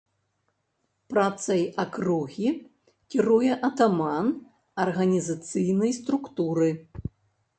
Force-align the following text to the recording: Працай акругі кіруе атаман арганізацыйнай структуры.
Працай 1.13 1.59
акругі 1.83 2.49
кіруе 3.15 3.51
атаман 3.69 4.31
арганізацыйнай 4.85 5.91
структуры. 6.01 6.69